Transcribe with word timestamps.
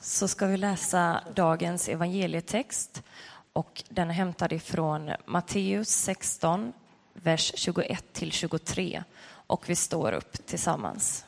så 0.00 0.28
ska 0.28 0.46
vi 0.46 0.56
läsa 0.56 1.20
dagens 1.34 1.88
evangelietext 1.88 3.02
och 3.52 3.82
den 3.88 4.10
är 4.10 4.14
hämtad 4.14 4.52
ifrån 4.52 5.10
Matteus 5.26 5.88
16, 5.88 6.72
vers 7.12 7.52
21 7.54 8.04
till 8.12 8.32
23 8.32 9.04
och 9.46 9.68
vi 9.68 9.76
står 9.76 10.12
upp 10.12 10.46
tillsammans. 10.46 11.24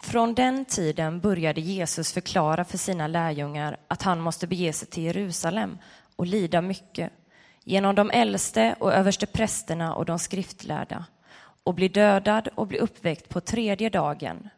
Från 0.00 0.34
den 0.34 0.64
tiden 0.64 1.20
började 1.20 1.60
Jesus 1.60 2.12
förklara 2.12 2.64
för 2.64 2.78
sina 2.78 3.06
lärjungar 3.06 3.76
att 3.88 4.02
han 4.02 4.20
måste 4.20 4.46
bege 4.46 4.72
sig 4.72 4.88
till 4.88 5.02
Jerusalem 5.02 5.78
och 6.16 6.26
lida 6.26 6.60
mycket 6.60 7.12
genom 7.64 7.94
de 7.94 8.10
äldste 8.10 8.76
och 8.78 8.92
överste 8.92 9.26
prästerna 9.26 9.94
och 9.94 10.04
de 10.04 10.18
skriftlärda 10.18 11.04
och 11.62 11.74
bli 11.74 11.88
dödad 11.88 12.48
och 12.54 12.66
bli 12.66 12.78
uppväckt 12.78 13.28
på 13.28 13.40
tredje 13.40 13.90
dagen. 13.90 14.48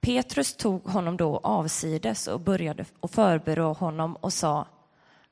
Petrus 0.00 0.56
tog 0.56 0.82
honom 0.84 1.16
då 1.16 1.40
avsides 1.42 2.26
och 2.26 2.40
började 2.40 2.84
och 3.00 3.10
förberå 3.10 3.72
honom 3.72 4.16
och 4.16 4.32
sa 4.32 4.66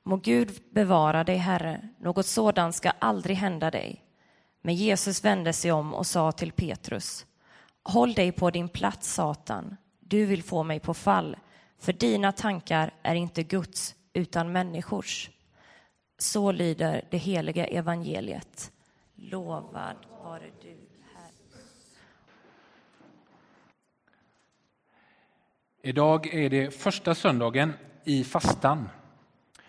Må 0.02 0.16
Gud 0.16 0.60
bevara 0.70 1.24
dig, 1.24 1.36
Herre, 1.36 1.88
något 1.98 2.26
sådant 2.26 2.74
ska 2.74 2.90
aldrig 2.90 3.36
hända 3.36 3.70
dig. 3.70 4.02
Men 4.62 4.74
Jesus 4.74 5.24
vände 5.24 5.52
sig 5.52 5.72
om 5.72 5.94
och 5.94 6.06
sa 6.06 6.32
till 6.32 6.52
Petrus 6.52 7.26
Håll 7.82 8.14
dig 8.14 8.32
på 8.32 8.50
din 8.50 8.68
plats, 8.68 9.14
Satan. 9.14 9.76
Du 10.00 10.26
vill 10.26 10.42
få 10.42 10.62
mig 10.62 10.80
på 10.80 10.94
fall, 10.94 11.36
för 11.78 11.92
dina 11.92 12.32
tankar 12.32 12.94
är 13.02 13.14
inte 13.14 13.42
Guds 13.42 13.94
utan 14.12 14.52
människors. 14.52 15.30
Så 16.18 16.52
lyder 16.52 17.08
det 17.10 17.18
heliga 17.18 17.66
evangeliet. 17.66 18.72
Lovad 19.14 19.96
vare 20.22 20.50
du, 20.62 20.68
Herre. 21.14 21.32
Idag 25.86 26.34
är 26.34 26.50
det 26.50 26.70
första 26.70 27.14
söndagen 27.14 27.72
i 28.04 28.24
fastan. 28.24 28.88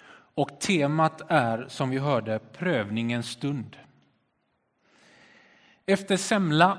Och 0.10 0.60
temat 0.60 1.22
är, 1.28 1.66
som 1.70 1.90
vi 1.90 1.98
hörde, 1.98 2.40
prövningens 2.40 3.30
stund. 3.30 3.78
Efter 5.86 6.18
semla 6.18 6.78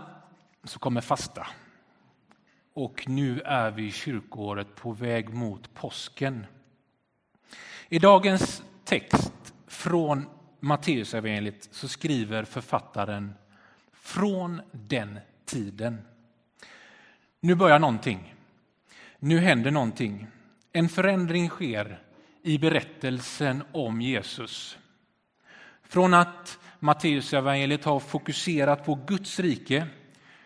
så 0.64 0.78
kommer 0.78 1.00
fasta. 1.00 1.46
Och 2.74 3.04
nu 3.08 3.40
är 3.40 3.70
vi 3.70 3.86
i 3.86 3.92
kyrkoåret 3.92 4.74
på 4.74 4.92
väg 4.92 5.34
mot 5.34 5.74
påsken. 5.74 6.46
I 7.88 7.98
dagens 7.98 8.62
text 8.84 9.54
från 9.66 10.26
Matteusevangeliet 10.60 11.68
så 11.70 11.88
skriver 11.88 12.44
författaren 12.44 13.34
från 13.92 14.60
den 14.72 15.18
tiden. 15.44 15.98
Nu 17.40 17.54
börjar 17.54 17.78
någonting. 17.78 18.34
Nu 19.20 19.38
händer 19.38 19.70
någonting. 19.70 20.26
En 20.72 20.88
förändring 20.88 21.48
sker 21.48 22.02
i 22.42 22.58
berättelsen 22.58 23.62
om 23.72 24.00
Jesus. 24.00 24.78
Från 25.82 26.14
att 26.14 26.58
Matteusevangeliet 26.78 27.84
har 27.84 28.00
fokuserat 28.00 28.84
på 28.84 28.94
Guds 28.94 29.40
rike 29.40 29.86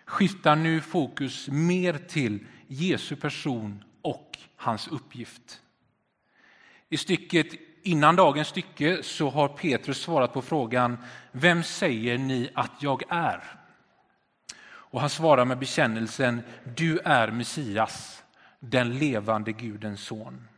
skiftar 0.04 0.56
nu 0.56 0.80
fokus 0.80 1.48
mer 1.48 1.92
till 1.92 2.46
Jesu 2.66 3.16
person 3.16 3.84
och 4.02 4.38
hans 4.56 4.88
uppgift. 4.88 5.60
I 6.88 6.96
stycket 6.96 7.46
innan 7.82 8.16
dagens 8.16 8.48
stycke 8.48 9.02
så 9.02 9.30
har 9.30 9.48
Petrus 9.48 9.98
svarat 9.98 10.32
på 10.32 10.42
frågan 10.42 10.98
Vem 11.32 11.62
säger 11.62 12.18
ni 12.18 12.50
att 12.54 12.72
jag 12.80 13.02
är? 13.08 13.42
Och 14.64 15.00
han 15.00 15.10
svarar 15.10 15.44
med 15.44 15.58
bekännelsen 15.58 16.42
Du 16.76 16.98
är 16.98 17.30
Messias, 17.30 18.21
den 18.64 18.98
levande 18.98 19.52
Gudens 19.52 20.00
son. 20.00 20.48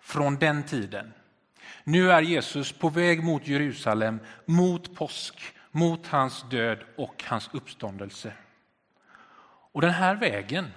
Från 0.00 0.36
den 0.36 0.62
tiden. 0.62 1.12
Nu 1.84 2.12
är 2.12 2.22
Jesus 2.22 2.72
på 2.72 2.88
väg 2.88 3.24
mot 3.24 3.46
Jerusalem, 3.46 4.20
mot 4.44 4.94
påsk, 4.94 5.54
mot 5.70 6.06
hans 6.06 6.44
död 6.50 6.78
och 6.96 7.24
hans 7.26 7.50
uppståndelse. 7.52 8.32
Och 9.72 9.80
den 9.80 9.90
här 9.90 10.14
vägen 10.14 10.70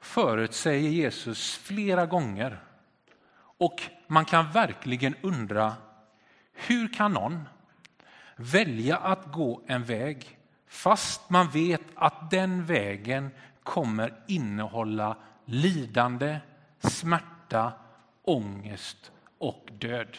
förutsäger 0.00 0.88
Jesus 0.90 1.56
flera 1.56 2.06
gånger. 2.06 2.58
Och 3.58 3.82
man 4.06 4.24
kan 4.24 4.52
verkligen 4.52 5.14
undra, 5.20 5.74
hur 6.52 6.94
kan 6.94 7.12
någon 7.12 7.48
välja 8.36 8.96
att 8.96 9.32
gå 9.32 9.62
en 9.66 9.84
väg 9.84 10.38
fast 10.66 11.30
man 11.30 11.50
vet 11.50 11.82
att 11.94 12.30
den 12.30 12.64
vägen 12.64 13.30
kommer 13.66 14.14
innehålla 14.26 15.16
lidande, 15.44 16.38
smärta, 16.78 17.72
ångest 18.22 19.12
och 19.38 19.68
död? 19.72 20.16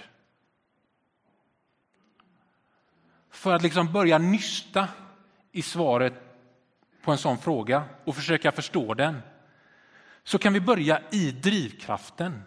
För 3.29 3.53
att 3.53 3.61
liksom 3.61 3.93
börja 3.93 4.17
nysta 4.17 4.87
i 5.51 5.61
svaret 5.61 6.13
på 7.03 7.11
en 7.11 7.17
sån 7.17 7.37
fråga 7.37 7.83
och 8.05 8.15
försöka 8.15 8.51
förstå 8.51 8.93
den 8.93 9.21
så 10.23 10.37
kan 10.37 10.53
vi 10.53 10.61
börja 10.61 11.01
i 11.11 11.31
drivkraften. 11.31 12.41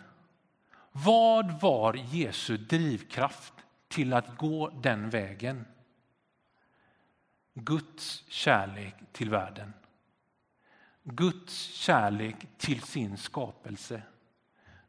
Vad 0.92 1.60
var 1.60 1.94
Jesu 1.94 2.56
drivkraft 2.56 3.52
till 3.88 4.12
att 4.12 4.36
gå 4.36 4.68
den 4.68 5.10
vägen? 5.10 5.64
Guds 7.54 8.24
kärlek 8.28 8.94
till 9.12 9.30
världen. 9.30 9.72
Guds 11.12 11.54
kärlek 11.58 12.36
till 12.56 12.82
sin 12.82 13.16
skapelse. 13.16 14.02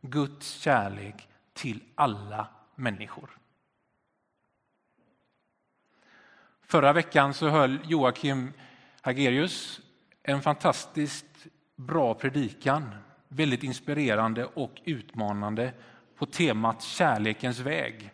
Guds 0.02 0.52
kärlek 0.52 1.28
till 1.54 1.84
alla 1.96 2.48
människor. 2.76 3.30
Förra 6.62 6.94
veckan 6.94 7.34
så 7.34 7.50
höll 7.50 7.80
Joakim 7.84 8.54
Hagerius 9.02 9.81
en 10.24 10.42
fantastiskt 10.42 11.48
bra 11.76 12.14
predikan, 12.14 12.96
väldigt 13.28 13.64
inspirerande 13.64 14.46
och 14.46 14.81
utmanande 14.86 15.74
på 16.16 16.26
temat 16.26 16.81
Kärlekens 16.81 17.60
väg. 17.60 18.12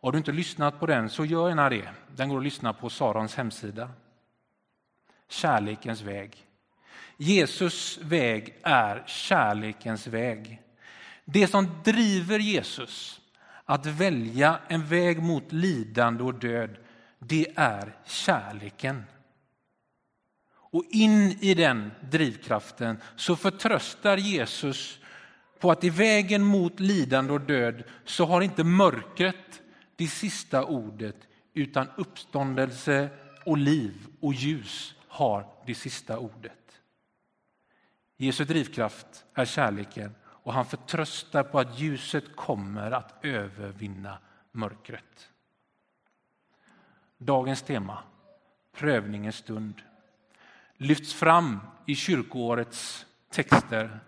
Har 0.00 0.12
du 0.12 0.18
inte 0.18 0.32
lyssnat 0.32 0.80
på 0.80 0.86
den 0.86 1.10
så 1.10 1.24
gör 1.24 1.48
gärna 1.48 1.68
det. 1.68 1.88
Den 2.16 2.28
går 2.28 2.38
att 2.38 2.44
lyssna 2.44 2.72
på 2.72 2.90
Sarons 2.90 3.34
hemsida. 3.34 3.90
Kärlekens 5.28 6.00
väg. 6.00 6.47
Jesus 7.20 7.98
väg 8.02 8.54
är 8.62 9.04
kärlekens 9.06 10.06
väg. 10.06 10.62
Det 11.24 11.46
som 11.46 11.82
driver 11.84 12.38
Jesus 12.38 13.20
att 13.64 13.86
välja 13.86 14.60
en 14.68 14.86
väg 14.86 15.22
mot 15.22 15.52
lidande 15.52 16.22
och 16.22 16.34
död, 16.34 16.76
det 17.18 17.46
är 17.56 17.96
kärleken. 18.06 19.04
Och 20.50 20.84
in 20.90 21.38
i 21.40 21.54
den 21.54 21.90
drivkraften 22.10 22.98
så 23.16 23.36
förtröstar 23.36 24.16
Jesus 24.16 24.98
på 25.58 25.70
att 25.70 25.84
i 25.84 25.90
vägen 25.90 26.44
mot 26.44 26.80
lidande 26.80 27.32
och 27.32 27.40
död 27.40 27.82
så 28.04 28.24
har 28.24 28.40
inte 28.40 28.64
mörkret 28.64 29.62
det 29.96 30.06
sista 30.06 30.64
ordet 30.64 31.16
utan 31.54 31.88
uppståndelse 31.96 33.08
och 33.44 33.58
liv 33.58 34.06
och 34.20 34.34
ljus 34.34 34.94
har 35.08 35.46
det 35.66 35.74
sista 35.74 36.18
ordet. 36.18 36.57
Jesu 38.20 38.44
drivkraft 38.44 39.26
är 39.34 39.44
kärleken 39.44 40.14
och 40.24 40.52
han 40.52 40.66
förtröstar 40.66 41.42
på 41.42 41.58
att 41.58 41.78
ljuset 41.78 42.36
kommer 42.36 42.90
att 42.90 43.24
övervinna 43.24 44.18
mörkret. 44.52 45.30
Dagens 47.18 47.62
tema, 47.62 48.02
prövningens 48.72 49.36
stund, 49.36 49.82
lyfts 50.76 51.14
fram 51.14 51.60
i 51.86 51.94
kyrkoårets 51.94 53.06
texter 53.30 54.00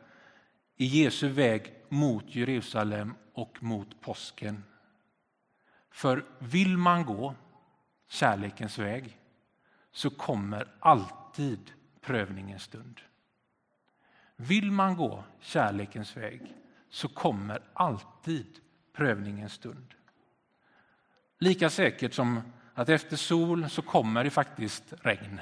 i 0.76 0.84
Jesu 0.84 1.28
väg 1.28 1.74
mot 1.88 2.34
Jerusalem 2.34 3.14
och 3.34 3.62
mot 3.62 4.00
påsken. 4.00 4.64
För 5.90 6.24
vill 6.38 6.76
man 6.76 7.04
gå 7.04 7.34
kärlekens 8.08 8.78
väg 8.78 9.18
så 9.92 10.10
kommer 10.10 10.68
alltid 10.80 11.72
prövningens 12.00 12.62
stund. 12.62 13.00
Vill 14.42 14.70
man 14.70 14.96
gå 14.96 15.24
kärlekens 15.40 16.16
väg 16.16 16.54
så 16.90 17.08
kommer 17.08 17.62
alltid 17.72 18.46
prövningens 18.92 19.52
stund. 19.52 19.94
Lika 21.38 21.70
säkert 21.70 22.14
som 22.14 22.40
att 22.74 22.88
efter 22.88 23.16
sol 23.16 23.70
så 23.70 23.82
kommer 23.82 24.24
det 24.24 24.30
faktiskt 24.30 24.94
regn. 25.02 25.40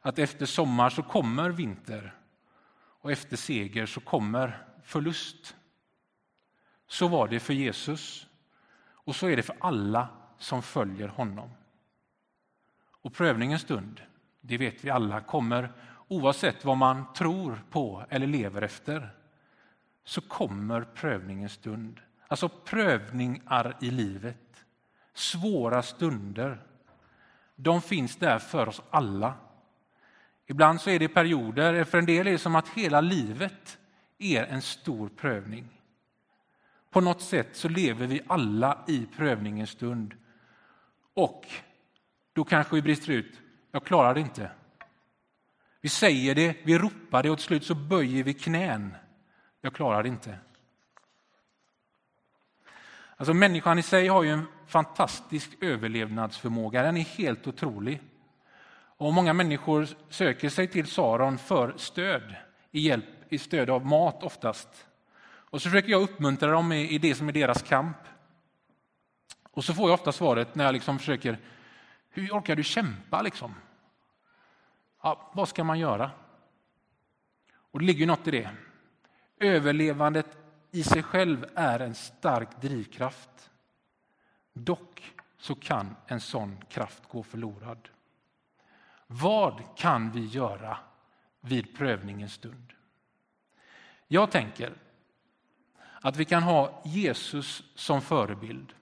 Att 0.00 0.18
efter 0.18 0.46
sommar 0.46 0.90
så 0.90 1.02
kommer 1.02 1.50
vinter 1.50 2.14
och 2.74 3.12
efter 3.12 3.36
seger 3.36 3.86
så 3.86 4.00
kommer 4.00 4.64
förlust. 4.82 5.56
Så 6.86 7.08
var 7.08 7.28
det 7.28 7.40
för 7.40 7.54
Jesus 7.54 8.26
och 8.78 9.16
så 9.16 9.28
är 9.28 9.36
det 9.36 9.42
för 9.42 9.56
alla 9.60 10.08
som 10.38 10.62
följer 10.62 11.08
honom. 11.08 11.50
Och 12.90 13.14
prövningens 13.14 13.62
stund, 13.62 14.00
det 14.40 14.58
vet 14.58 14.84
vi 14.84 14.90
alla, 14.90 15.20
kommer 15.20 15.72
oavsett 16.08 16.64
vad 16.64 16.76
man 16.76 17.12
tror 17.12 17.62
på 17.70 18.04
eller 18.08 18.26
lever 18.26 18.62
efter, 18.62 19.10
så 20.04 20.20
kommer 20.20 20.80
prövningens 20.80 21.52
stund. 21.52 22.00
Alltså 22.28 22.48
prövningar 22.48 23.76
i 23.80 23.90
livet, 23.90 24.64
svåra 25.14 25.82
stunder. 25.82 26.62
De 27.56 27.82
finns 27.82 28.16
där 28.16 28.38
för 28.38 28.68
oss 28.68 28.82
alla. 28.90 29.34
Ibland 30.46 30.80
så 30.80 30.90
är 30.90 30.98
det 30.98 31.08
perioder, 31.08 31.84
för 31.84 31.98
en 31.98 32.06
del 32.06 32.26
är 32.26 32.32
det 32.32 32.38
som 32.38 32.56
att 32.56 32.68
hela 32.68 33.00
livet 33.00 33.78
är 34.18 34.44
en 34.44 34.62
stor 34.62 35.08
prövning. 35.08 35.68
På 36.90 37.00
något 37.00 37.22
sätt 37.22 37.56
så 37.56 37.68
lever 37.68 38.06
vi 38.06 38.20
alla 38.26 38.84
i 38.86 39.06
prövningens 39.16 39.70
stund. 39.70 40.14
Och 41.14 41.46
då 42.32 42.44
kanske 42.44 42.74
vi 42.74 42.82
brister 42.82 43.12
ut, 43.12 43.40
jag 43.72 43.84
klarar 43.84 44.14
det 44.14 44.20
inte. 44.20 44.50
Vi 45.86 45.90
säger 45.90 46.34
det, 46.34 46.56
vi 46.62 46.78
ropar 46.78 47.22
det 47.22 47.30
och 47.30 47.38
till 47.38 47.46
slut 47.46 47.64
så 47.64 47.74
böjer 47.74 48.24
vi 48.24 48.34
knän. 48.34 48.94
Jag 49.60 49.74
klarar 49.74 50.02
det 50.02 50.08
inte. 50.08 50.38
Alltså 53.16 53.34
människan 53.34 53.78
i 53.78 53.82
sig 53.82 54.08
har 54.08 54.22
ju 54.22 54.30
en 54.30 54.46
fantastisk 54.66 55.50
överlevnadsförmåga, 55.60 56.82
den 56.82 56.96
är 56.96 57.00
helt 57.00 57.46
otrolig. 57.46 58.00
Och 58.96 59.14
många 59.14 59.32
människor 59.32 59.88
söker 60.08 60.48
sig 60.48 60.68
till 60.68 60.86
Saron 60.86 61.38
för 61.38 61.74
stöd, 61.76 62.34
i 62.70 62.80
hjälp, 62.80 63.32
i 63.32 63.38
stöd 63.38 63.70
av 63.70 63.86
mat 63.86 64.22
oftast. 64.22 64.86
Och 65.28 65.62
så 65.62 65.70
försöker 65.70 65.90
jag 65.90 66.02
uppmuntra 66.02 66.50
dem 66.50 66.72
i 66.72 66.98
det 66.98 67.14
som 67.14 67.28
är 67.28 67.32
deras 67.32 67.62
kamp. 67.62 67.98
Och 69.50 69.64
så 69.64 69.74
får 69.74 69.90
jag 69.90 69.94
ofta 69.94 70.12
svaret 70.12 70.54
när 70.54 70.64
jag 70.64 70.72
liksom 70.72 70.98
försöker, 70.98 71.38
hur 72.10 72.30
orkar 72.30 72.56
du 72.56 72.62
kämpa 72.62 73.22
liksom? 73.22 73.54
Ja, 75.06 75.30
vad 75.32 75.48
ska 75.48 75.64
man 75.64 75.78
göra? 75.78 76.10
Och 77.52 77.78
det 77.78 77.84
ligger 77.84 78.06
något 78.06 78.26
i 78.26 78.30
det. 78.30 78.50
Överlevandet 79.40 80.26
i 80.70 80.82
sig 80.82 81.02
själv 81.02 81.46
är 81.54 81.80
en 81.80 81.94
stark 81.94 82.60
drivkraft. 82.60 83.50
Dock 84.52 85.14
så 85.38 85.54
kan 85.54 85.96
en 86.06 86.20
sån 86.20 86.56
kraft 86.68 87.02
gå 87.08 87.22
förlorad. 87.22 87.88
Vad 89.06 89.62
kan 89.76 90.10
vi 90.10 90.26
göra 90.26 90.78
vid 91.40 91.76
prövningens 91.76 92.32
stund? 92.32 92.72
Jag 94.08 94.30
tänker 94.30 94.72
att 96.00 96.16
vi 96.16 96.24
kan 96.24 96.42
ha 96.42 96.82
Jesus 96.84 97.62
som 97.74 98.00
förebild 98.00 98.74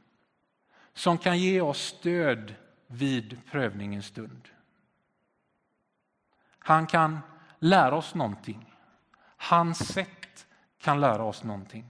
som 0.92 1.18
kan 1.18 1.38
ge 1.38 1.60
oss 1.60 1.80
stöd 1.80 2.54
vid 2.86 3.38
prövningens 3.50 4.06
stund. 4.06 4.48
Han 6.66 6.86
kan 6.86 7.18
lära 7.58 7.96
oss 7.96 8.14
någonting. 8.14 8.74
Hans 9.36 9.92
sätt 9.92 10.46
kan 10.78 11.00
lära 11.00 11.22
oss 11.22 11.44
någonting. 11.44 11.84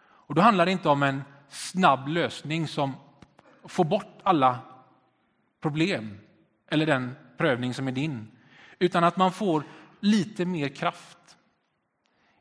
Och 0.00 0.34
Då 0.34 0.42
handlar 0.42 0.66
det 0.66 0.72
inte 0.72 0.88
om 0.88 1.02
en 1.02 1.22
snabb 1.48 2.08
lösning 2.08 2.68
som 2.68 2.92
får 3.64 3.84
bort 3.84 4.20
alla 4.22 4.58
problem 5.60 6.18
eller 6.68 6.86
den 6.86 7.16
prövning 7.36 7.74
som 7.74 7.88
är 7.88 7.92
din, 7.92 8.30
utan 8.78 9.04
att 9.04 9.16
man 9.16 9.32
får 9.32 9.64
lite 10.00 10.44
mer 10.44 10.68
kraft 10.68 11.36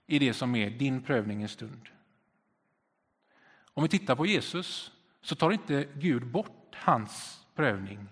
i 0.07 0.19
det 0.19 0.33
som 0.33 0.55
är 0.55 0.69
din 0.69 1.01
prövning 1.01 1.41
en 1.41 1.49
stund. 1.49 1.89
Om 3.73 3.83
vi 3.83 3.89
tittar 3.89 4.15
på 4.15 4.25
Jesus 4.25 4.91
så 5.21 5.35
tar 5.35 5.51
inte 5.51 5.87
Gud 5.93 6.27
bort 6.27 6.75
hans 6.75 7.45
prövning, 7.55 8.07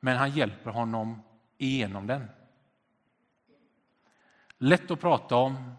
men 0.00 0.16
han 0.16 0.30
hjälper 0.30 0.70
honom 0.70 1.22
igenom 1.58 2.06
den. 2.06 2.28
Lätt 4.58 4.90
att 4.90 5.00
prata 5.00 5.36
om, 5.36 5.74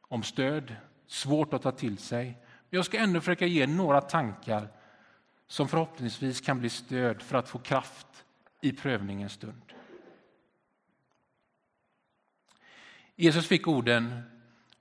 om 0.00 0.22
stöd, 0.22 0.76
svårt 1.06 1.52
att 1.52 1.62
ta 1.62 1.72
till 1.72 1.98
sig. 1.98 2.26
Men 2.70 2.76
jag 2.76 2.84
ska 2.84 2.98
ändå 2.98 3.20
försöka 3.20 3.46
ge 3.46 3.66
några 3.66 4.00
tankar 4.00 4.68
som 5.46 5.68
förhoppningsvis 5.68 6.40
kan 6.40 6.58
bli 6.58 6.68
stöd 6.68 7.22
för 7.22 7.38
att 7.38 7.48
få 7.48 7.58
kraft 7.58 8.24
i 8.60 8.72
prövningens 8.72 9.32
stund. 9.32 9.72
Jesus 13.16 13.46
fick 13.46 13.68
orden 13.68 14.22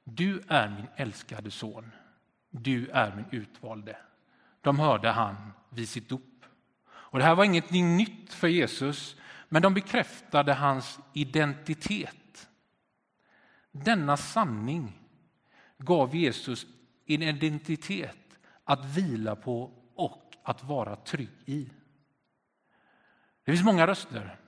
Du 0.03 0.41
är 0.47 0.69
min 0.69 0.87
älskade 0.95 1.51
son, 1.51 1.91
du 2.49 2.87
är 2.87 3.15
min 3.15 3.25
utvalde. 3.31 3.97
De 4.61 4.79
hörde 4.79 5.09
han 5.09 5.53
vid 5.69 5.89
sitt 5.89 6.09
dop. 6.09 6.45
Och 6.89 7.19
det 7.19 7.25
här 7.25 7.35
var 7.35 7.43
ingenting 7.43 7.97
nytt 7.97 8.33
för 8.33 8.47
Jesus, 8.47 9.15
men 9.49 9.61
de 9.61 9.73
bekräftade 9.73 10.53
hans 10.53 10.99
identitet. 11.13 12.49
Denna 13.71 14.17
sanning 14.17 14.99
gav 15.77 16.15
Jesus 16.15 16.65
en 17.05 17.21
identitet 17.21 18.39
att 18.63 18.85
vila 18.85 19.35
på 19.35 19.71
och 19.95 20.35
att 20.43 20.63
vara 20.63 20.95
trygg 20.95 21.29
i. 21.45 21.69
Det 23.43 23.51
finns 23.51 23.65
många 23.65 23.87
röster 23.87 24.39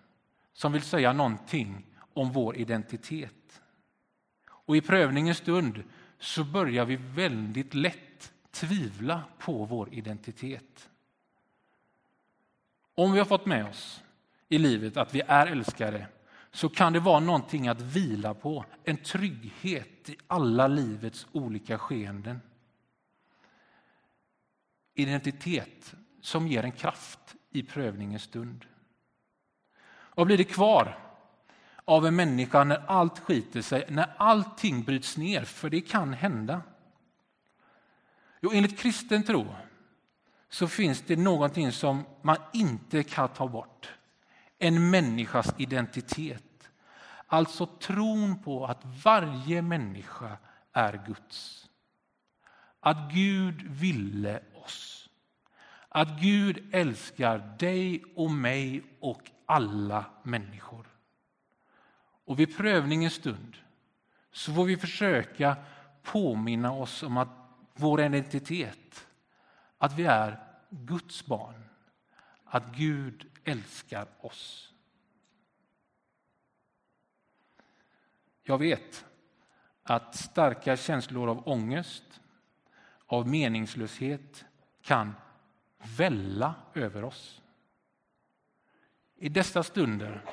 som 0.53 0.71
vill 0.71 0.81
säga 0.81 1.13
någonting 1.13 1.85
om 2.13 2.31
vår 2.31 2.57
identitet. 2.57 3.61
Och 4.47 4.77
i 4.77 4.81
prövningens 4.81 5.37
stund 5.37 5.83
så 6.19 6.43
börjar 6.43 6.85
vi 6.85 6.95
väldigt 6.95 7.73
lätt 7.73 8.33
tvivla 8.51 9.23
på 9.39 9.65
vår 9.65 9.93
identitet. 9.93 10.89
Om 12.95 13.11
vi 13.11 13.19
har 13.19 13.25
fått 13.25 13.45
med 13.45 13.65
oss 13.65 14.03
i 14.51 14.57
livet 14.57 14.97
att 14.97 15.15
vi 15.15 15.21
är 15.27 15.47
älskade 15.47 16.07
så 16.51 16.69
kan 16.69 16.93
det 16.93 16.99
vara 16.99 17.19
någonting 17.19 17.67
att 17.67 17.81
vila 17.81 18.33
på, 18.33 18.65
en 18.83 18.97
trygghet 18.97 20.09
i 20.09 20.17
alla 20.27 20.67
livets 20.67 21.27
olika 21.31 21.77
skeenden. 21.77 22.41
Identitet 24.93 25.93
som 26.21 26.47
ger 26.47 26.63
en 26.63 26.71
kraft 26.71 27.35
i 27.49 27.63
prövningens 27.63 28.23
stund. 28.23 28.65
Vad 30.15 30.27
blir 30.27 30.37
det 30.37 30.43
kvar 30.43 30.97
av 31.85 32.05
en 32.05 32.15
människa 32.15 32.63
när 32.63 32.83
allt 32.87 33.19
skiter 33.19 33.61
sig, 33.61 33.85
när 33.89 34.13
allting 34.17 34.83
bryts 34.83 35.17
ner? 35.17 35.43
För 35.43 35.69
det 35.69 35.81
kan 35.81 36.13
hända. 36.13 36.61
Jo, 38.41 38.51
enligt 38.53 38.79
kristen 38.79 39.23
tro 39.23 39.55
så 40.49 40.67
finns 40.67 41.01
det 41.01 41.15
någonting 41.15 41.71
som 41.71 42.05
man 42.21 42.37
inte 42.53 43.03
kan 43.03 43.29
ta 43.29 43.47
bort. 43.47 43.91
En 44.63 44.89
människas 44.89 45.53
identitet. 45.57 46.69
Alltså 47.27 47.65
tron 47.65 48.43
på 48.43 48.65
att 48.65 48.85
varje 49.03 49.61
människa 49.61 50.37
är 50.73 51.01
Guds. 51.07 51.69
Att 52.79 53.11
Gud 53.13 53.61
ville 53.61 54.39
oss. 54.53 55.09
Att 55.89 56.21
Gud 56.21 56.69
älskar 56.71 57.55
dig 57.59 58.03
och 58.15 58.31
mig 58.31 58.83
och 58.99 59.31
alla 59.45 60.05
människor. 60.23 60.85
Och 62.25 62.39
vid 62.39 62.57
prövningens 62.57 63.13
stund 63.13 63.57
så 64.31 64.53
får 64.53 64.65
vi 64.65 64.77
försöka 64.77 65.55
påminna 66.03 66.71
oss 66.71 67.03
om 67.03 67.17
att 67.17 67.29
vår 67.73 68.01
identitet, 68.01 69.07
att 69.77 69.93
vi 69.93 70.05
är 70.05 70.39
Guds 70.69 71.25
barn, 71.25 71.63
att 72.45 72.75
Gud 72.75 73.30
älskar 73.43 74.07
oss. 74.19 74.73
Jag 78.43 78.57
vet 78.57 79.05
att 79.83 80.15
starka 80.15 80.77
känslor 80.77 81.29
av 81.29 81.47
ångest, 81.47 82.03
av 83.05 83.27
meningslöshet 83.27 84.45
kan 84.81 85.13
välla 85.97 86.55
över 86.73 87.03
oss. 87.03 87.41
I 89.15 89.29
dessa 89.29 89.63
stunder 89.63 90.25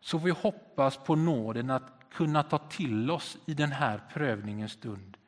så 0.00 0.18
får 0.18 0.24
vi 0.24 0.30
hoppas 0.30 0.96
på 0.96 1.16
nåden 1.16 1.70
att 1.70 2.10
kunna 2.10 2.42
ta 2.42 2.58
till 2.58 3.10
oss 3.10 3.38
i 3.46 3.54
den 3.54 3.72
här 3.72 4.02
prövningens 4.12 4.72
stund 4.72 5.18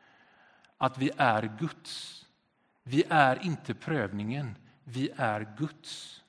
att 0.80 0.99
vi 0.99 1.10
är 1.16 1.56
Guds. 1.58 2.26
Vi 2.82 3.04
är 3.08 3.44
inte 3.44 3.75
prövningen, 3.75 4.56
vi 4.84 5.10
är 5.16 5.56
Guds. 5.58 6.22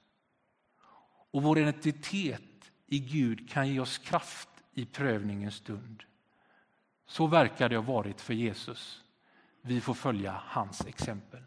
Och 1.32 1.44
vår 1.44 1.60
identitet 1.60 2.42
i 2.88 3.00
Gud 3.00 3.50
kan 3.50 3.68
ge 3.70 3.80
oss 3.80 3.98
kraft 3.98 4.50
i 4.74 4.86
prövningens 4.86 5.56
stund. 5.56 6.04
Så 7.08 7.28
verkar 7.28 7.70
det 7.70 7.76
ha 7.76 7.84
varit 7.84 8.22
för 8.22 8.34
Jesus. 8.34 9.04
Vi 9.62 9.82
får 9.82 9.94
följa 9.94 10.42
hans 10.46 10.86
exempel. 10.86 11.40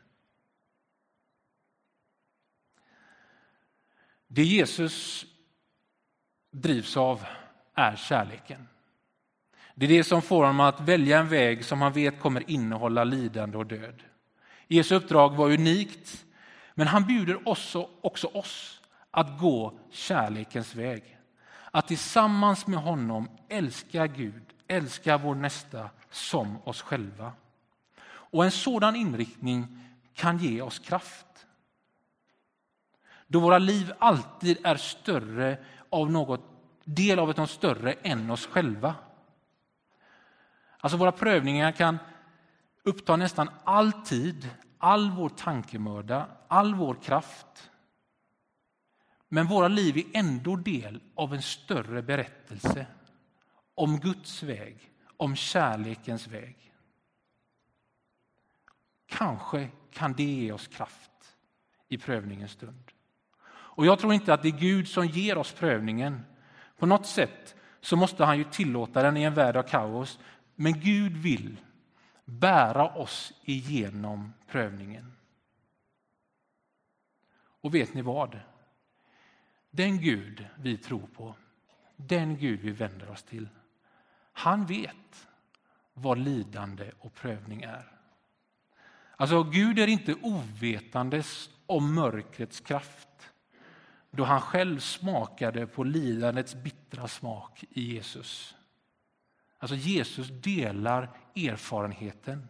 Det 4.26 4.42
Jesus 4.42 5.26
drivs 6.50 6.96
av 6.96 7.24
är 7.74 7.96
kärleken. 7.96 8.68
Det 9.74 9.86
är 9.86 9.88
det 9.90 10.04
som 10.04 10.22
får 10.22 10.40
honom 10.44 10.60
att 10.60 10.80
välja 10.80 11.18
en 11.18 11.28
väg 11.28 11.64
som 11.64 11.82
han 11.82 11.92
vet 11.92 12.20
kommer 12.20 12.50
innehålla 12.50 13.04
lidande 13.04 13.58
och 13.58 13.66
död. 13.66 14.02
Jesu 14.68 14.94
uppdrag 14.94 15.36
var 15.36 15.52
unikt, 15.52 16.24
men 16.74 16.86
han 16.86 17.06
bjuder 17.06 17.48
också, 17.48 17.90
också 18.00 18.26
oss 18.26 18.80
att 19.14 19.38
gå 19.38 19.73
kärlekens 19.90 20.75
väg. 20.75 21.18
att 21.71 21.88
tillsammans 21.88 22.66
med 22.66 22.78
honom 22.78 23.28
älska 23.49 24.06
Gud, 24.06 24.42
älska 24.68 25.18
vår 25.18 25.35
nästa 25.35 25.90
som 26.11 26.59
oss 26.64 26.83
själva. 26.83 27.33
Och 28.06 28.44
en 28.44 28.50
sådan 28.50 28.97
inriktning 28.97 29.80
kan 30.14 30.38
ge 30.38 30.62
oss 30.62 30.78
kraft. 30.78 31.47
Då 33.26 33.40
våra 33.40 33.59
liv 33.59 33.92
alltid 33.99 34.59
är 34.66 34.76
större 34.76 35.59
av 35.90 36.11
något, 36.11 36.40
del 36.85 37.18
av 37.18 37.38
något 37.38 37.50
större 37.50 37.92
än 37.92 38.30
oss 38.30 38.47
själva. 38.47 38.94
Alltså 40.78 40.97
våra 40.97 41.12
prövningar 41.12 41.73
kan 41.73 41.99
uppta 42.83 43.16
nästan 43.16 43.50
all 43.64 43.92
tid, 43.92 44.50
all 44.78 45.11
vår 45.11 45.28
tankemöda, 45.28 46.26
all 46.49 46.75
vår 46.75 46.94
kraft. 46.94 47.71
Men 49.34 49.46
våra 49.46 49.68
liv 49.68 49.98
är 49.98 50.18
ändå 50.18 50.56
del 50.56 51.00
av 51.14 51.34
en 51.34 51.42
större 51.42 52.02
berättelse 52.02 52.86
om 53.74 54.00
Guds 54.00 54.42
väg, 54.42 54.90
om 55.16 55.36
kärlekens 55.36 56.26
väg. 56.26 56.72
Kanske 59.06 59.68
kan 59.90 60.12
det 60.12 60.22
ge 60.22 60.52
oss 60.52 60.68
kraft 60.68 61.36
i 61.88 61.98
prövningens 61.98 62.52
stund. 62.52 62.90
Och 63.46 63.86
jag 63.86 63.98
tror 63.98 64.14
inte 64.14 64.34
att 64.34 64.42
det 64.42 64.48
är 64.48 64.58
Gud 64.58 64.88
som 64.88 65.06
ger 65.06 65.38
oss 65.38 65.52
prövningen. 65.52 66.20
På 66.78 66.86
något 66.86 67.06
sätt 67.06 67.54
så 67.80 67.96
måste 67.96 68.24
han 68.24 68.38
ju 68.38 68.44
tillåta 68.44 69.02
den 69.02 69.16
i 69.16 69.22
en 69.22 69.34
värld 69.34 69.56
av 69.56 69.62
kaos. 69.62 70.18
Men 70.54 70.80
Gud 70.80 71.16
vill 71.16 71.56
bära 72.24 72.88
oss 72.88 73.32
igenom 73.44 74.32
prövningen. 74.48 75.12
Och 77.60 77.74
vet 77.74 77.94
ni 77.94 78.02
vad? 78.02 78.40
Den 79.76 80.00
Gud 80.00 80.47
vi 80.57 80.76
tror 80.76 81.07
på, 81.07 81.35
den 81.97 82.37
Gud 82.37 82.61
vi 82.61 82.71
vänder 82.71 83.11
oss 83.11 83.23
till, 83.23 83.49
han 84.33 84.66
vet 84.66 85.28
vad 85.95 86.19
lidande 86.19 86.90
och 86.99 87.14
prövning 87.14 87.62
är. 87.62 87.93
Alltså 89.16 89.43
Gud 89.43 89.78
är 89.78 89.87
inte 89.87 90.14
ovetandes 90.14 91.50
om 91.66 91.95
mörkrets 91.95 92.61
kraft 92.61 93.33
då 94.11 94.25
han 94.25 94.40
själv 94.40 94.78
smakade 94.78 95.66
på 95.66 95.85
lidandets 95.85 96.54
bittra 96.54 97.09
smak 97.09 97.64
i 97.71 97.95
Jesus. 97.95 98.54
Alltså 99.59 99.76
Jesus 99.76 100.28
delar 100.28 101.16
erfarenheten 101.37 102.49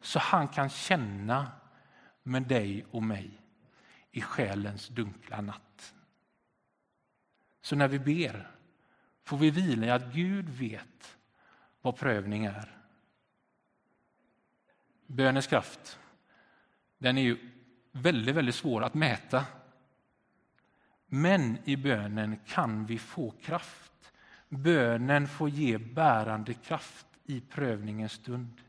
så 0.00 0.18
han 0.18 0.48
kan 0.48 0.68
känna 0.68 1.50
med 2.22 2.42
dig 2.42 2.84
och 2.90 3.02
mig 3.02 3.30
i 4.10 4.20
själens 4.20 4.88
dunkla 4.88 5.40
natt. 5.40 5.71
Så 7.62 7.76
när 7.76 7.88
vi 7.88 7.98
ber 7.98 8.50
får 9.24 9.36
vi 9.36 9.50
vila 9.50 9.86
i 9.86 9.90
att 9.90 10.12
Gud 10.12 10.48
vet 10.48 11.16
vad 11.82 11.96
prövning 11.96 12.44
är. 12.44 12.76
Bönens 15.06 15.46
kraft 15.46 15.98
den 16.98 17.18
är 17.18 17.22
ju 17.22 17.38
väldigt, 17.92 18.34
väldigt 18.34 18.54
svår 18.54 18.82
att 18.82 18.94
mäta. 18.94 19.44
Men 21.06 21.58
i 21.64 21.76
bönen 21.76 22.36
kan 22.46 22.86
vi 22.86 22.98
få 22.98 23.30
kraft. 23.30 24.12
Bönen 24.48 25.28
får 25.28 25.48
ge 25.48 25.78
bärande 25.78 26.54
kraft 26.54 27.06
i 27.24 27.40
prövningens 27.40 28.12
stund. 28.12 28.60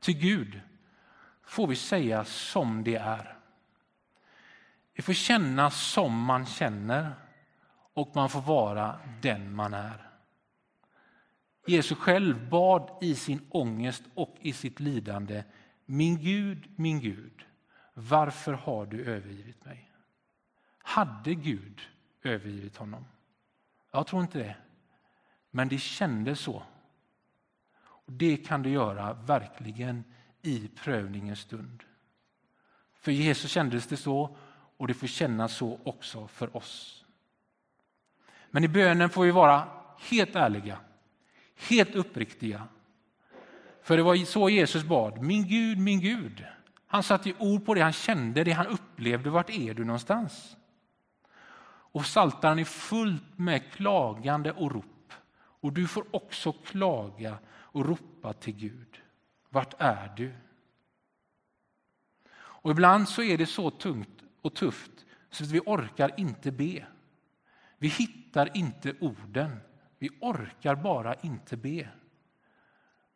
Till 0.00 0.18
Gud 0.18 0.60
får 1.42 1.66
vi 1.66 1.76
säga 1.76 2.24
som 2.24 2.84
det 2.84 2.96
är. 2.96 3.38
Vi 4.94 5.02
får 5.02 5.12
känna 5.12 5.70
som 5.70 6.22
man 6.22 6.46
känner 6.46 7.14
och 7.94 8.10
man 8.14 8.28
får 8.28 8.40
vara 8.40 8.98
den 9.22 9.54
man 9.54 9.74
är. 9.74 10.10
Jesus 11.66 11.98
själv 11.98 12.48
bad 12.48 12.90
i 13.00 13.14
sin 13.14 13.46
ångest 13.50 14.02
och 14.14 14.36
i 14.40 14.52
sitt 14.52 14.80
lidande 14.80 15.44
Min 15.84 16.18
Gud, 16.18 16.70
min 16.76 17.00
Gud, 17.00 17.46
varför 17.94 18.52
har 18.52 18.86
du 18.86 19.04
övergivit 19.04 19.64
mig? 19.64 19.90
Hade 20.78 21.34
Gud 21.34 21.80
övergivit 22.22 22.76
honom? 22.76 23.04
Jag 23.90 24.06
tror 24.06 24.22
inte 24.22 24.38
det. 24.38 24.56
Men 25.50 25.68
det 25.68 25.78
kändes 25.78 26.40
så. 26.40 26.62
Och 27.82 28.12
det 28.12 28.36
kan 28.36 28.62
det 28.62 28.70
göra 28.70 29.12
verkligen 29.12 30.04
i 30.42 30.68
prövningens 30.68 31.40
stund. 31.40 31.82
För 32.92 33.12
Jesus 33.12 33.50
kändes 33.50 33.86
det 33.86 33.96
så 33.96 34.36
och 34.76 34.88
det 34.88 34.94
får 34.94 35.06
kännas 35.06 35.56
så 35.56 35.80
också 35.84 36.28
för 36.28 36.56
oss. 36.56 36.99
Men 38.50 38.64
i 38.64 38.68
bönen 38.68 39.10
får 39.10 39.24
vi 39.24 39.30
vara 39.30 39.68
helt 39.98 40.36
ärliga, 40.36 40.78
helt 41.68 41.94
uppriktiga. 41.94 42.68
För 43.82 43.96
det 43.96 44.02
var 44.02 44.16
så 44.16 44.48
Jesus 44.48 44.84
bad. 44.84 45.22
Min 45.22 45.48
Gud, 45.48 45.78
min 45.78 46.00
Gud. 46.00 46.44
Han 46.86 47.02
satte 47.02 47.32
ord 47.38 47.66
på 47.66 47.74
det 47.74 47.80
han 47.80 47.92
kände, 47.92 48.44
det 48.44 48.52
han 48.52 48.66
upplevde. 48.66 49.30
Vart 49.30 49.50
är 49.50 49.74
du 49.74 49.84
någonstans? 49.84 50.56
Och 51.92 52.06
Saltaren 52.06 52.58
är 52.58 52.64
fullt 52.64 53.38
med 53.38 53.72
klagande 53.72 54.52
och 54.52 54.72
rop. 54.72 55.12
Och 55.34 55.72
du 55.72 55.86
får 55.86 56.04
också 56.10 56.52
klaga 56.52 57.38
och 57.48 57.86
ropa 57.86 58.32
till 58.32 58.54
Gud. 58.54 59.00
Vart 59.48 59.74
är 59.78 60.12
du? 60.16 60.32
Och 62.32 62.70
ibland 62.70 63.08
så 63.08 63.22
är 63.22 63.38
det 63.38 63.46
så 63.46 63.70
tungt 63.70 64.22
och 64.42 64.54
tufft 64.54 64.90
så 65.30 65.44
att 65.44 65.50
vi 65.50 65.60
orkar 65.60 66.10
inte 66.16 66.50
be. 66.52 66.86
Vi 67.80 67.88
hittar 67.88 68.56
inte 68.56 68.94
orden. 69.00 69.56
Vi 69.98 70.10
orkar 70.20 70.74
bara 70.74 71.14
inte 71.14 71.56
be. 71.56 71.88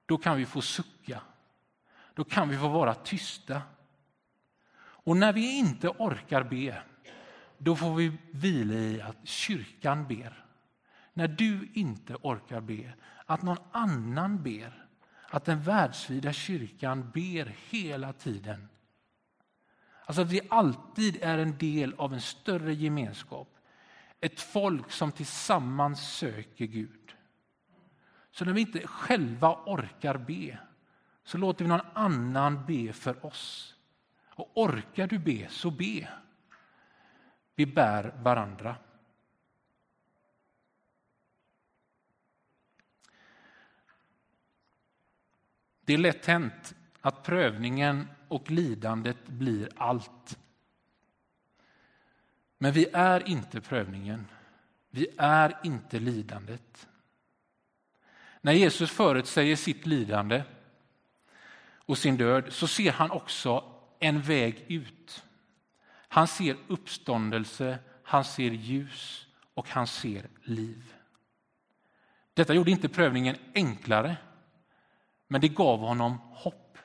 Då 0.07 0.19
kan 0.19 0.37
vi 0.37 0.47
få 0.47 0.63
sucka. 0.63 1.21
Då 2.15 2.25
kan 2.25 2.49
vi 2.49 2.59
få 2.59 2.69
vara 2.69 2.95
tysta. 2.95 3.63
Och 4.77 5.17
när 5.17 5.33
vi 5.33 5.59
inte 5.59 5.89
orkar 5.89 6.43
be 6.43 6.83
då 7.59 7.77
får 7.77 7.95
vi 7.95 8.13
vila 8.31 8.75
i 8.75 9.01
att 9.01 9.29
kyrkan 9.29 10.07
ber. 10.09 10.45
När 11.13 11.29
du 11.29 11.69
inte 11.75 12.15
orkar 12.15 12.61
be, 12.61 12.93
att 13.27 13.43
någon 13.43 13.59
annan 13.73 14.43
ber. 14.43 14.87
Att 15.29 15.45
den 15.45 15.63
världsvida 15.63 16.33
kyrkan 16.33 17.11
ber 17.11 17.55
hela 17.71 18.13
tiden. 18.13 18.69
Alltså 20.05 20.23
att 20.23 20.31
vi 20.31 20.41
alltid 20.49 21.23
är 21.23 21.39
en 21.39 21.59
del 21.59 21.95
av 21.95 22.15
en 22.15 22.21
större 22.21 22.75
gemenskap. 22.75 23.54
Ett 24.25 24.41
folk 24.41 24.91
som 24.91 25.13
tillsammans 25.13 26.17
söker 26.17 26.67
Gud. 26.67 27.15
Så 28.31 28.45
när 28.45 28.53
vi 28.53 28.61
inte 28.61 28.87
själva 28.87 29.63
orkar 29.67 30.19
be 30.19 30.59
så 31.25 31.39
låter 31.39 31.65
vi 31.65 31.69
någon 31.69 31.87
annan 31.95 32.67
be 32.67 32.93
för 32.93 33.27
oss. 33.27 33.75
Och 34.29 34.51
orkar 34.55 35.07
du 35.07 35.19
be, 35.19 35.49
så 35.49 35.71
be. 35.71 36.09
Vi 37.55 37.67
bär 37.67 38.15
varandra. 38.23 38.77
Det 45.81 45.95
är 45.95 45.99
lätt 45.99 46.27
hänt 46.27 46.75
att 47.01 47.23
prövningen 47.23 48.09
och 48.29 48.51
lidandet 48.51 49.29
blir 49.29 49.69
allt. 49.77 50.39
Men 52.65 52.73
vi 52.73 52.87
är 52.93 53.29
inte 53.29 53.61
prövningen. 53.61 54.27
Vi 54.91 55.07
är 55.19 55.59
inte 55.65 55.99
lidandet. 55.99 56.89
När 58.41 58.53
Jesus 58.53 58.91
förutsäger 58.91 59.57
sitt 59.57 59.87
lidande 59.87 60.43
och 61.87 61.99
sin 61.99 62.17
död 62.17 62.53
så 62.53 62.67
ser 62.69 62.93
han 62.93 63.11
också 63.11 63.65
en 63.99 64.23
väg 64.23 64.65
ut. 64.69 65.25
Han 65.89 66.29
ser 66.29 66.57
uppståndelse, 66.69 67.79
han 68.03 68.25
ser 68.25 68.51
ljus 68.51 69.27
och 69.55 69.69
han 69.69 69.87
ser 69.87 70.29
liv. 70.43 70.95
Detta 72.35 72.55
gjorde 72.55 72.71
inte 72.71 72.89
prövningen 72.89 73.37
enklare, 73.55 74.17
men 75.29 75.41
det 75.41 75.49
gav 75.49 75.79
honom 75.79 76.19
hopp. 76.19 76.79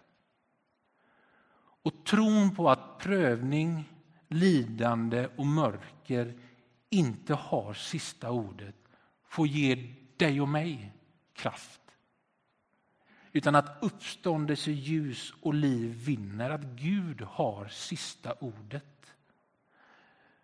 Och 1.83 2.05
tron 2.05 2.55
på 2.55 2.69
att 2.69 2.97
prövning, 2.97 3.85
lidande 4.29 5.27
och 5.35 5.47
mörker 5.47 6.33
inte 6.89 7.33
har 7.33 7.73
sista 7.73 8.31
ordet 8.31 8.75
får 9.29 9.47
ge 9.47 9.93
dig 10.17 10.41
och 10.41 10.49
mig 10.49 10.93
kraft. 11.33 11.81
Utan 13.31 13.55
att 13.55 13.77
uppståndelse, 13.81 14.71
ljus 14.71 15.33
och 15.41 15.53
liv 15.53 15.89
vinner, 16.05 16.49
att 16.49 16.63
Gud 16.63 17.21
har 17.21 17.67
sista 17.67 18.33
ordet. 18.33 19.13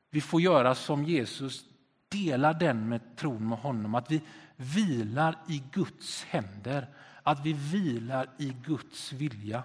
Vi 0.10 0.22
får 0.22 0.42
göra 0.42 0.76
som 0.76 1.04
Jesus, 1.04 1.66
dela 2.10 2.54
den 2.54 2.90
med 2.90 3.18
tron 3.18 3.48
med 3.48 3.58
honom. 3.58 3.96
Att 3.96 4.12
vi 4.12 4.22
vilar 4.56 5.38
i 5.48 5.64
Guds 5.72 6.24
händer, 6.24 6.88
att 7.24 7.46
vi 7.46 7.54
vilar 7.54 8.30
i 8.38 8.56
Guds 8.64 9.14
vilja. 9.14 9.64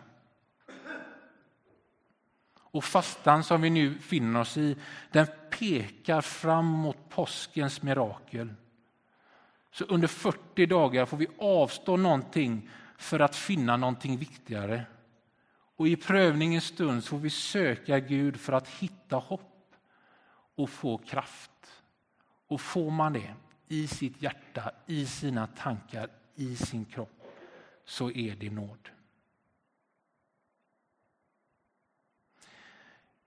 Och 2.71 2.85
fastan 2.85 3.45
som 3.45 3.62
vi 3.62 3.71
nu 3.71 3.99
finner 3.99 4.41
oss 4.41 4.57
i, 4.57 4.77
den 5.11 5.27
pekar 5.50 6.21
fram 6.21 6.67
mot 6.67 7.09
påskens 7.09 7.83
mirakel. 7.83 8.55
Så 9.73 9.85
under 9.85 10.09
40 10.09 10.67
dagar 10.67 11.07
får 11.07 11.17
vi 11.17 11.27
avstå 11.39 11.97
någonting 11.97 12.71
för 12.99 13.21
att 13.21 13.37
finna 13.37 13.77
någonting 13.77 14.17
viktigare. 14.17 14.87
Och 15.77 15.89
i 15.89 15.97
prövningens 15.97 16.65
stund 16.65 17.05
får 17.05 17.19
vi 17.19 17.31
söka 17.31 17.99
Gud 17.99 18.41
för 18.41 18.53
att 18.53 18.69
hitta 18.69 19.17
hopp 19.17 19.75
och 20.55 20.71
få 20.71 20.99
kraft. 20.99 21.50
Och 22.49 22.61
får 22.61 22.91
man 22.91 23.12
det 23.12 23.35
i 23.69 23.87
sitt 23.87 24.23
hjärta, 24.23 24.73
i 24.87 25.07
sina 25.07 25.47
tankar, 25.47 26.09
i 26.35 26.57
sin 26.57 26.85
kropp, 26.85 27.23
så 27.85 28.11
är 28.11 28.37
det 28.37 28.50
nåd. 28.50 28.89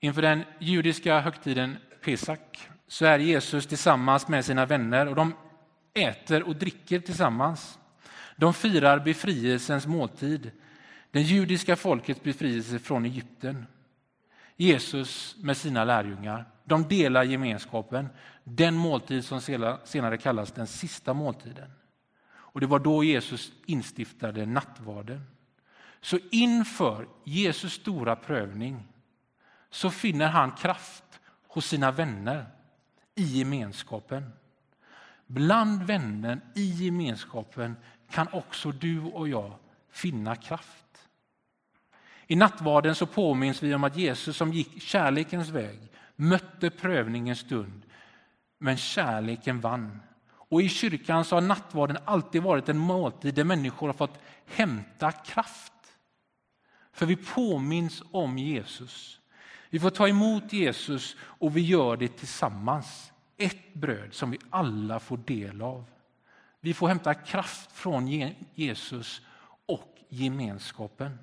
Inför 0.04 0.22
den 0.22 0.44
judiska 0.60 1.20
högtiden 1.20 1.78
pesach 2.02 2.68
så 2.88 3.06
är 3.06 3.20
Jesus 3.20 3.68
tillsammans 3.68 4.28
med 4.28 4.46
sina 4.46 4.66
vänner 4.66 5.08
och 5.08 5.16
de 5.16 5.34
äter 5.94 6.44
och 6.44 6.56
dricker 6.56 7.00
tillsammans. 7.00 7.80
De 8.36 8.54
firar 8.54 9.00
befrielsens 9.00 9.88
måltid, 9.88 10.52
den 11.12 11.24
judiska 11.24 11.76
folkets 11.76 12.24
befrielse 12.24 12.80
från 12.80 13.06
Egypten. 13.06 13.66
Jesus 14.56 15.36
med 15.40 15.58
sina 15.58 15.84
lärjungar, 15.84 16.46
de 16.64 16.88
delar 16.88 17.24
gemenskapen, 17.24 18.10
den 18.44 18.76
måltid 18.76 19.26
som 19.26 19.42
senare 19.84 20.18
kallas 20.18 20.52
den 20.52 20.68
sista 20.68 21.14
måltiden. 21.14 21.72
Och 22.34 22.60
Det 22.60 22.68
var 22.68 22.80
då 22.80 23.04
Jesus 23.04 23.52
instiftade 23.66 24.46
nattvarden. 24.46 25.22
Så 26.02 26.20
inför 26.32 27.08
Jesus 27.24 27.74
stora 27.74 28.16
prövning 28.16 28.88
så 29.74 29.90
finner 29.90 30.28
han 30.28 30.52
kraft 30.52 31.20
hos 31.48 31.66
sina 31.66 31.92
vänner 31.92 32.46
i 33.16 33.24
gemenskapen. 33.24 34.32
Bland 35.28 35.84
vänner 35.84 36.42
i 36.56 36.66
gemenskapen 36.66 37.76
kan 38.10 38.28
också 38.32 38.72
du 38.72 39.02
och 39.02 39.28
jag 39.28 39.54
finna 39.92 40.36
kraft. 40.36 41.08
I 42.28 42.36
nattvarden 42.36 42.96
så 42.96 43.06
påminns 43.06 43.64
vi 43.64 43.76
om 43.76 43.84
att 43.84 43.98
Jesus 43.98 44.38
som 44.38 44.54
gick 44.54 44.82
kärlekens 44.82 45.50
väg 45.50 45.80
mötte 46.16 46.70
prövningens 46.70 47.40
stund, 47.40 47.82
men 48.58 48.78
kärleken 48.78 49.62
vann. 49.62 50.00
Och 50.32 50.62
I 50.62 50.70
kyrkan 50.70 51.26
så 51.26 51.36
har 51.36 51.42
nattvarden 51.42 51.98
alltid 52.06 52.44
varit 52.44 52.70
en 52.70 52.78
måltid 52.78 53.36
där 53.36 53.44
människor 53.44 53.88
har 53.88 53.94
fått 53.94 54.20
hämta 54.46 55.12
kraft. 55.12 55.74
För 56.92 57.06
vi 57.06 57.16
påminns 57.16 58.04
om 58.12 58.38
Jesus. 58.38 59.20
Vi 59.74 59.80
får 59.80 59.90
ta 59.90 60.08
emot 60.08 60.54
Jesus 60.54 61.16
och 61.22 61.58
vi 61.58 61.62
gör 61.62 61.98
det 61.98 62.08
tillsammans. 62.08 63.14
Ett 63.38 63.74
bröd 63.74 64.14
som 64.14 64.32
vi 64.32 64.38
alla 64.50 65.00
får 65.00 65.18
del 65.18 65.62
av. 65.62 65.86
Vi 66.60 66.74
får 66.74 66.88
hämta 66.88 67.14
kraft 67.14 67.72
från 67.72 68.08
Jesus 68.54 69.22
och 69.66 69.98
gemenskapen. 70.10 71.20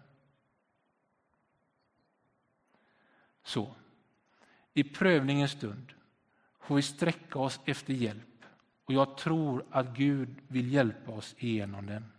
Så, 3.42 3.75
i 4.75 4.85
prövningens 4.85 5.52
stund 5.52 5.92
får 6.61 6.75
vi 6.75 6.83
sträcka 6.83 7.38
oss 7.38 7.61
efter 7.64 7.95
hjälp 7.95 8.45
och 8.85 8.92
jag 8.92 9.16
tror 9.16 9.64
att 9.71 9.97
Gud 9.97 10.37
vill 10.49 10.73
hjälpa 10.73 11.12
oss 11.12 11.35
igenom 11.38 11.87
den. 11.87 12.12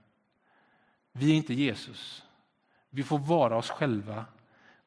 Vi 1.11 1.31
är 1.31 1.35
inte 1.35 1.53
Jesus. 1.53 2.23
Vi 2.89 3.03
får 3.03 3.19
vara 3.19 3.57
oss 3.57 3.69
själva 3.69 4.25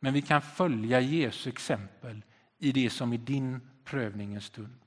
men 0.04 0.14
vi 0.14 0.23
kan 0.23 0.42
följa 0.42 1.00
Jesu 1.00 1.50
exempel 1.50 2.23
i 2.58 2.73
det 2.73 2.90
som 2.90 3.12
är 3.12 3.18
din 3.18 3.61
prövningens 3.84 4.44
stund. 4.44 4.80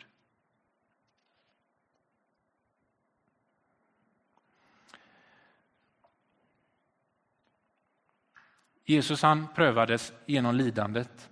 Jesus 8.85 9.21
han 9.21 9.47
prövades 9.55 10.13
genom 10.25 10.55
lidandet. 10.55 11.29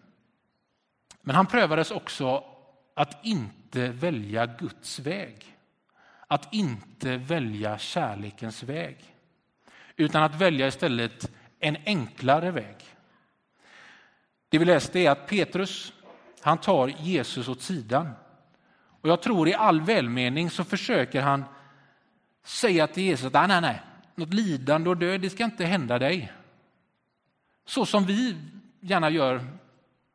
Men 1.22 1.36
han 1.36 1.46
prövades 1.46 1.92
också 1.92 2.44
att 2.94 3.26
inte 3.26 3.90
välja 3.90 4.46
Guds 4.46 5.00
väg. 5.00 5.58
Att 6.28 6.54
inte 6.54 7.18
välja 7.18 7.78
kärlekens 7.78 8.64
väg. 8.64 9.16
Utan 9.96 10.24
att 10.24 10.36
välja 10.36 10.68
istället 10.68 11.32
en 11.60 11.78
enklare 11.86 12.52
väg. 12.52 12.95
Det 14.56 14.60
vi 14.60 14.66
läste 14.66 15.00
är 15.00 15.12
att 15.12 15.28
Petrus 15.28 15.94
han 16.42 16.58
tar 16.58 16.88
Jesus 16.88 17.48
åt 17.48 17.62
sidan. 17.62 18.12
Och 19.02 19.10
jag 19.10 19.22
tror 19.22 19.48
i 19.48 19.54
all 19.54 19.82
välmening 19.82 20.50
så 20.50 20.64
försöker 20.64 21.22
han 21.22 21.44
säga 22.46 22.88
till 22.88 23.04
Jesus 23.04 23.26
att 23.26 23.34
nej, 23.34 23.48
nej, 23.48 23.62
nej, 23.62 23.82
något 24.16 24.34
lidande 24.34 24.90
och 24.90 24.98
död 24.98 25.22
det 25.22 25.30
ska 25.30 25.44
inte 25.44 25.66
hända 25.66 26.00
dig. 26.00 26.32
Så 27.66 27.86
som 27.86 28.06
vi 28.06 28.36
gärna 28.80 29.10
gör 29.10 29.46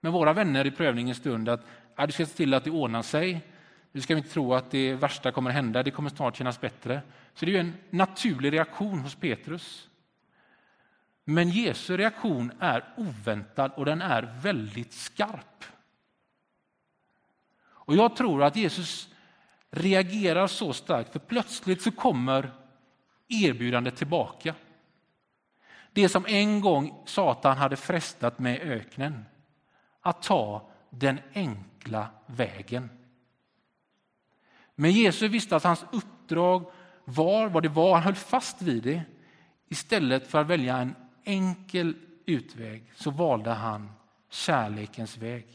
med 0.00 0.12
våra 0.12 0.32
vänner 0.32 0.66
i 0.66 0.70
prövningens 0.70 1.18
stund. 1.18 1.48
Att 1.48 1.66
ja, 1.96 2.06
du 2.06 2.12
ska 2.12 2.26
se 2.26 2.36
till 2.36 2.54
att 2.54 2.64
det 2.64 2.70
ordnar 2.70 3.02
sig. 3.02 3.40
Du 3.92 4.00
ska 4.00 4.16
inte 4.16 4.28
tro 4.28 4.54
att 4.54 4.70
det 4.70 4.94
värsta 4.94 5.32
kommer 5.32 5.50
hända. 5.50 5.82
Det 5.82 5.90
kommer 5.90 6.10
snart 6.10 6.36
kännas 6.36 6.60
bättre. 6.60 7.02
Så 7.34 7.44
det 7.44 7.56
är 7.56 7.60
en 7.60 7.74
naturlig 7.90 8.52
reaktion 8.52 9.00
hos 9.00 9.14
Petrus. 9.14 9.89
Men 11.24 11.50
Jesu 11.50 11.96
reaktion 11.96 12.52
är 12.60 12.84
oväntad 12.96 13.72
och 13.76 13.84
den 13.84 14.02
är 14.02 14.38
väldigt 14.42 14.92
skarp. 14.92 15.64
Och 17.62 17.96
jag 17.96 18.16
tror 18.16 18.42
att 18.42 18.56
Jesus 18.56 19.08
reagerar 19.70 20.46
så 20.46 20.72
starkt 20.72 21.12
för 21.12 21.18
plötsligt 21.18 21.82
så 21.82 21.90
kommer 21.90 22.50
erbjudandet 23.28 23.96
tillbaka. 23.96 24.54
Det 25.92 26.08
som 26.08 26.26
en 26.26 26.60
gång 26.60 27.02
Satan 27.06 27.56
hade 27.56 27.76
frestat 27.76 28.38
med 28.38 28.60
öknen. 28.60 29.24
Att 30.00 30.22
ta 30.22 30.70
den 30.90 31.20
enkla 31.34 32.08
vägen. 32.26 32.90
Men 34.74 34.90
Jesus 34.90 35.30
visste 35.30 35.56
att 35.56 35.64
hans 35.64 35.84
uppdrag 35.92 36.70
var 37.04 37.48
vad 37.48 37.62
det 37.62 37.68
var. 37.68 37.94
Han 37.94 38.02
höll 38.02 38.14
fast 38.14 38.62
vid 38.62 38.82
det. 38.82 39.02
Istället 39.68 40.26
för 40.26 40.40
att 40.40 40.46
välja 40.46 40.76
en 40.76 40.94
enkel 41.30 41.96
utväg 42.26 42.92
så 42.94 43.10
valde 43.10 43.50
han 43.50 43.90
kärlekens 44.30 45.16
väg. 45.18 45.46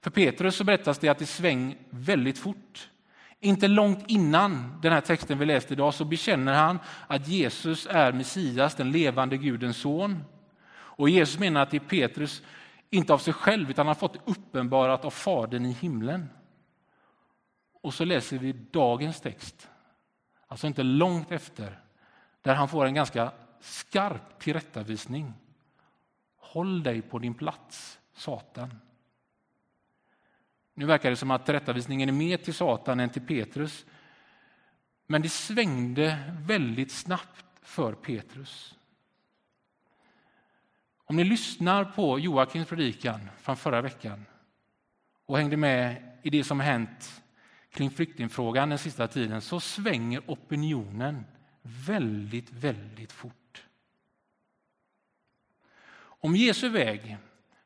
För 0.00 0.10
Petrus 0.10 0.56
så 0.56 0.64
berättas 0.64 0.98
det 0.98 1.08
att 1.08 1.18
det 1.18 1.26
sväng 1.26 1.76
väldigt 1.90 2.38
fort. 2.38 2.90
Inte 3.40 3.68
långt 3.68 4.04
innan 4.06 4.80
den 4.82 4.92
här 4.92 5.00
texten 5.00 5.38
vi 5.38 5.46
läste 5.46 5.72
idag 5.72 5.94
så 5.94 6.04
bekänner 6.04 6.54
han 6.54 6.78
att 7.06 7.28
Jesus 7.28 7.86
är 7.90 8.12
Messias, 8.12 8.74
den 8.74 8.92
levande 8.92 9.36
Gudens 9.36 9.76
son. 9.76 10.24
Och 10.70 11.08
Jesus 11.08 11.38
menar 11.38 11.62
att 11.62 11.70
det 11.70 11.76
är 11.76 11.80
Petrus, 11.80 12.42
inte 12.90 13.12
av 13.12 13.18
sig 13.18 13.32
själv, 13.32 13.70
utan 13.70 13.86
han 13.86 13.96
har 13.96 14.00
fått 14.00 14.12
det 14.12 14.20
uppenbarat 14.24 15.04
av 15.04 15.10
Fadern 15.10 15.64
i 15.64 15.72
himlen. 15.72 16.28
Och 17.82 17.94
så 17.94 18.04
läser 18.04 18.38
vi 18.38 18.52
dagens 18.52 19.20
text, 19.20 19.68
alltså 20.46 20.66
inte 20.66 20.82
långt 20.82 21.32
efter, 21.32 21.80
där 22.42 22.54
han 22.54 22.68
får 22.68 22.86
en 22.86 22.94
ganska 22.94 23.32
skarp 23.60 24.38
tillrättavisning. 24.38 25.32
Håll 26.36 26.82
dig 26.82 27.02
på 27.02 27.18
din 27.18 27.34
plats, 27.34 27.98
Satan. 28.12 28.80
Nu 30.74 30.86
verkar 30.86 31.10
det 31.10 31.16
som 31.16 31.30
att 31.30 31.46
tillrättavisningen 31.46 32.08
är 32.08 32.12
mer 32.12 32.36
till 32.36 32.54
Satan 32.54 33.00
än 33.00 33.10
till 33.10 33.26
Petrus. 33.26 33.86
Men 35.06 35.22
det 35.22 35.28
svängde 35.28 36.34
väldigt 36.38 36.92
snabbt 36.92 37.44
för 37.62 37.92
Petrus. 37.92 38.74
Om 41.04 41.16
ni 41.16 41.24
lyssnar 41.24 41.84
på 41.84 42.18
Joakims 42.18 42.68
predikan 42.68 43.20
från 43.38 43.56
förra 43.56 43.82
veckan 43.82 44.26
och 45.26 45.38
hängde 45.38 45.56
med 45.56 46.02
i 46.22 46.30
det 46.30 46.44
som 46.44 46.60
hänt 46.60 47.22
kring 47.70 47.90
flyktingfrågan 47.90 48.68
den 48.68 48.78
sista 48.78 49.08
tiden 49.08 49.40
så 49.40 49.60
svänger 49.60 50.22
opinionen 50.26 51.24
väldigt, 51.86 52.52
väldigt 52.52 53.12
fort. 53.12 53.64
Om 56.00 56.36
Jesu 56.36 56.68
väg 56.68 57.16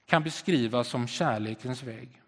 kan 0.07 0.23
beskrivas 0.23 0.89
som 0.89 1.07
kärlekens 1.07 1.83
väg, 1.83 2.23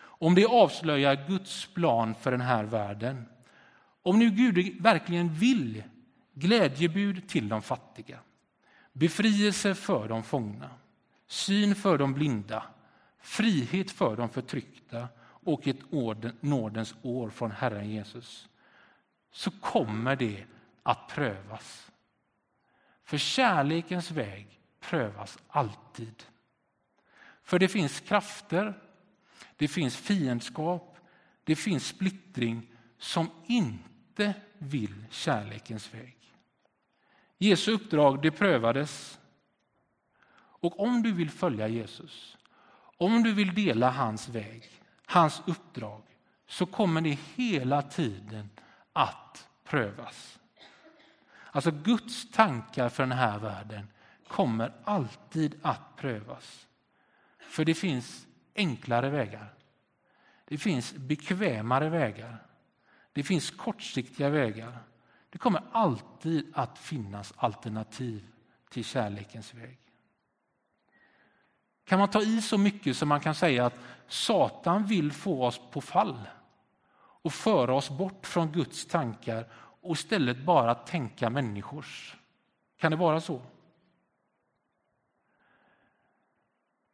om 0.00 0.34
det 0.34 0.46
avslöjar 0.46 1.26
Guds 1.28 1.66
plan 1.66 2.14
för 2.14 2.30
den 2.30 2.40
här 2.40 2.64
världen, 2.64 3.26
om 4.02 4.18
nu 4.18 4.30
Gud 4.30 4.82
verkligen 4.82 5.34
vill 5.34 5.82
glädjebud 6.34 7.28
till 7.28 7.48
de 7.48 7.62
fattiga, 7.62 8.18
befrielse 8.92 9.74
för 9.74 10.08
de 10.08 10.22
fångna, 10.22 10.70
syn 11.26 11.74
för 11.74 11.98
de 11.98 12.14
blinda, 12.14 12.64
frihet 13.20 13.90
för 13.90 14.16
de 14.16 14.28
förtryckta 14.28 15.08
och 15.22 15.66
ett 15.66 15.92
nådens 16.40 16.94
år 17.02 17.30
från 17.30 17.50
Herren 17.50 17.90
Jesus, 17.90 18.48
så 19.32 19.50
kommer 19.50 20.16
det 20.16 20.44
att 20.90 21.08
prövas. 21.08 21.90
För 23.04 23.18
kärlekens 23.18 24.10
väg 24.10 24.60
prövas 24.80 25.38
alltid. 25.48 26.22
För 27.42 27.58
det 27.58 27.68
finns 27.68 28.00
krafter, 28.00 28.80
det 29.56 29.68
finns 29.68 29.96
fiendskap, 29.96 30.96
det 31.44 31.56
finns 31.56 31.86
splittring 31.86 32.66
som 32.98 33.30
inte 33.46 34.34
vill 34.58 35.04
kärlekens 35.10 35.94
väg. 35.94 36.16
Jesu 37.38 37.72
uppdrag 37.72 38.22
det 38.22 38.30
prövades. 38.30 39.18
Och 40.62 40.80
om 40.80 41.02
du 41.02 41.12
vill 41.12 41.30
följa 41.30 41.68
Jesus, 41.68 42.36
om 42.96 43.22
du 43.22 43.32
vill 43.32 43.54
dela 43.54 43.90
hans 43.90 44.28
väg, 44.28 44.70
hans 45.06 45.42
uppdrag, 45.46 46.02
så 46.46 46.66
kommer 46.66 47.00
det 47.00 47.18
hela 47.34 47.82
tiden 47.82 48.50
att 48.92 49.48
prövas. 49.64 50.39
Alltså 51.52 51.70
Guds 51.70 52.30
tankar 52.30 52.88
för 52.88 53.02
den 53.02 53.18
här 53.18 53.38
världen 53.38 53.88
kommer 54.28 54.72
alltid 54.84 55.58
att 55.62 55.96
prövas. 55.96 56.66
För 57.38 57.64
det 57.64 57.74
finns 57.74 58.26
enklare 58.54 59.10
vägar. 59.10 59.54
Det 60.44 60.58
finns 60.58 60.92
bekvämare 60.92 61.88
vägar. 61.88 62.46
Det 63.12 63.22
finns 63.22 63.50
kortsiktiga 63.50 64.28
vägar. 64.28 64.78
Det 65.30 65.38
kommer 65.38 65.62
alltid 65.72 66.52
att 66.54 66.78
finnas 66.78 67.32
alternativ 67.36 68.26
till 68.70 68.84
kärlekens 68.84 69.54
väg. 69.54 69.78
Kan 71.84 71.98
man 71.98 72.10
ta 72.10 72.22
i 72.22 72.42
så 72.42 72.58
mycket 72.58 72.96
som 72.96 73.08
man 73.08 73.20
kan 73.20 73.34
säga 73.34 73.66
att 73.66 73.78
Satan 74.08 74.86
vill 74.86 75.12
få 75.12 75.46
oss 75.46 75.60
på 75.70 75.80
fall 75.80 76.28
och 77.22 77.32
föra 77.32 77.74
oss 77.74 77.90
bort 77.90 78.26
från 78.26 78.52
Guds 78.52 78.86
tankar 78.86 79.46
och 79.80 79.96
istället 79.96 80.38
bara 80.44 80.74
tänka 80.74 81.30
människors? 81.30 82.16
Kan 82.76 82.90
det 82.90 82.96
vara 82.96 83.20
så? 83.20 83.42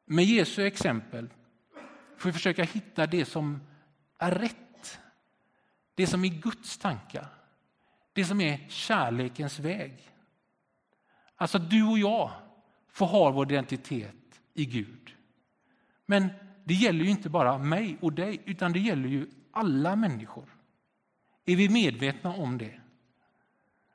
Med 0.05 0.25
Jesu 0.25 0.67
exempel 0.67 1.29
får 2.17 2.29
vi 2.29 2.33
försöka 2.33 2.65
hitta 2.65 3.07
det 3.07 3.25
som 3.25 3.61
är 4.19 4.31
rätt. 4.31 5.01
Det 5.95 6.07
som 6.07 6.25
är 6.25 6.29
Guds 6.29 6.79
tankar. 6.79 7.27
Det 8.13 8.25
som 8.25 8.41
är 8.41 8.69
kärlekens 8.69 9.59
väg. 9.59 10.11
Alltså 11.37 11.59
du 11.59 11.83
och 11.83 11.99
jag 11.99 12.31
får 12.89 13.07
ha 13.07 13.31
vår 13.31 13.53
identitet 13.53 14.41
i 14.55 14.65
Gud. 14.65 15.17
Men 16.07 16.29
det 16.65 16.75
gäller 16.75 17.05
ju 17.05 17.11
inte 17.11 17.29
bara 17.29 17.59
mig 17.59 17.99
och 18.01 18.13
dig, 18.13 18.43
utan 18.45 18.73
det 18.73 18.79
gäller 18.79 19.09
ju 19.09 19.31
alla 19.51 19.97
människor. 19.97 20.56
Är 21.47 21.57
vi 21.57 21.69
medvetna 21.69 22.35
om 22.35 22.59
det? 22.59 22.81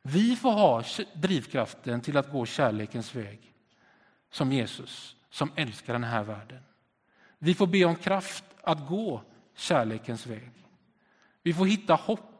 Vi 0.01 0.35
får 0.35 0.51
ha 0.51 0.83
drivkraften 1.13 2.01
till 2.01 2.17
att 2.17 2.31
gå 2.31 2.45
kärlekens 2.45 3.15
väg 3.15 3.53
som 4.31 4.51
Jesus, 4.51 5.15
som 5.29 5.51
älskar 5.55 5.93
den 5.93 6.03
här 6.03 6.23
världen. 6.23 6.63
Vi 7.39 7.53
får 7.53 7.67
be 7.67 7.85
om 7.85 7.95
kraft 7.95 8.43
att 8.63 8.87
gå 8.87 9.21
kärlekens 9.55 10.27
väg. 10.27 10.51
Vi 11.43 11.53
får 11.53 11.65
hitta 11.65 11.93
hopp 11.93 12.31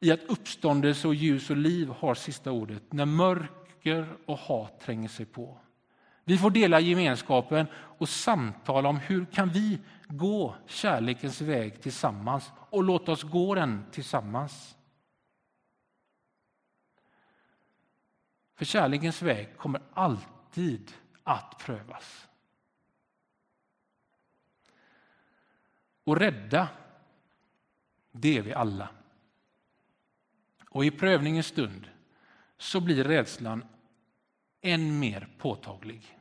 i 0.00 0.12
att 0.12 0.22
uppståndelse 0.22 1.08
och 1.08 1.14
ljus 1.14 1.50
och 1.50 1.56
liv 1.56 1.88
har 1.88 2.14
sista 2.14 2.52
ordet 2.52 2.92
när 2.92 3.06
mörker 3.06 4.16
och 4.26 4.38
hat 4.38 4.80
tränger 4.80 5.08
sig 5.08 5.26
på. 5.26 5.58
Vi 6.24 6.38
får 6.38 6.50
dela 6.50 6.80
gemenskapen 6.80 7.66
och 7.74 8.08
samtala 8.08 8.88
om 8.88 8.96
hur 8.96 9.24
kan 9.24 9.48
vi 9.48 9.78
gå 10.16 10.56
kärlekens 10.66 11.40
väg 11.40 11.82
tillsammans 11.82 12.52
och 12.56 12.84
låt 12.84 13.08
oss 13.08 13.22
gå 13.22 13.54
den 13.54 13.84
tillsammans. 13.90 14.76
För 18.54 18.64
kärlekens 18.64 19.22
väg 19.22 19.56
kommer 19.56 19.82
alltid 19.92 20.92
att 21.22 21.58
prövas. 21.58 22.28
Och 26.04 26.16
rädda, 26.16 26.68
det 28.12 28.38
är 28.38 28.42
vi 28.42 28.52
alla. 28.52 28.88
Och 30.68 30.84
i 30.84 30.90
prövningens 30.90 31.46
stund 31.46 31.88
så 32.56 32.80
blir 32.80 33.04
rädslan 33.04 33.64
än 34.60 34.98
mer 34.98 35.28
påtaglig. 35.38 36.18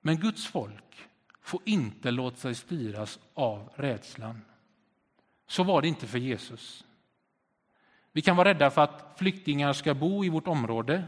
Men 0.00 0.16
Guds 0.16 0.46
folk 0.46 1.08
får 1.42 1.60
inte 1.64 2.10
låta 2.10 2.36
sig 2.36 2.54
styras 2.54 3.18
av 3.34 3.72
rädslan. 3.76 4.44
Så 5.46 5.62
var 5.62 5.82
det 5.82 5.88
inte 5.88 6.06
för 6.06 6.18
Jesus. 6.18 6.84
Vi 8.12 8.22
kan 8.22 8.36
vara 8.36 8.48
rädda 8.48 8.70
för 8.70 8.82
att 8.82 9.14
flyktingar 9.18 9.72
ska 9.72 9.94
bo 9.94 10.24
i 10.24 10.28
vårt 10.28 10.46
område. 10.46 11.04